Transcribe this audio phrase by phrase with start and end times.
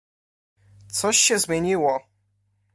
[1.01, 2.01] "Coś się zmieniło."